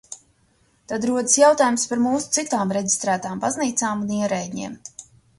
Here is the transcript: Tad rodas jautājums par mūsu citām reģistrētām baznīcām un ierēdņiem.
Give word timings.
Tad 0.91 1.03
rodas 1.09 1.35
jautājums 1.41 1.83
par 1.91 2.01
mūsu 2.05 2.31
citām 2.37 2.73
reģistrētām 2.77 3.43
baznīcām 3.43 4.01
un 4.07 4.15
ierēdņiem. 4.21 4.79